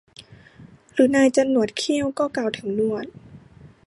[0.93, 3.05] หรือนายจันหนวดเขี้ยว ก็กล่าวถึงหนวด